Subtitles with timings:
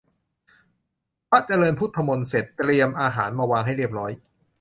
[1.29, 4.11] พระเจริญพุทธมนต์เสร็จ เตรียมอาหารมาวางให้เรียบร้อย